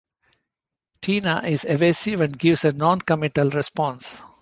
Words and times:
Tina 0.99 1.43
is 1.45 1.63
evasive 1.63 2.21
and 2.21 2.39
gives 2.39 2.65
a 2.65 2.71
non-committal 2.71 3.51
response. 3.51 4.19